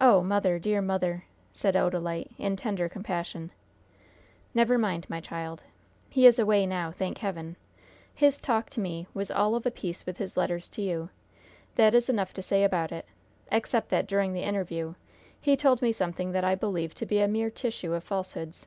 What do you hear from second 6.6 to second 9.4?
now, thank Heaven! His talk to me was